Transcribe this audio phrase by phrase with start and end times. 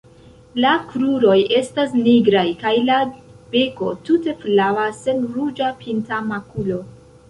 [0.63, 2.97] La kruroj estas nigraj kaj la
[3.55, 6.87] beko tute flava sen ruĝa pinta makulo.